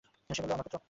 [0.29, 0.77] সে বলল, আমার পুত্র!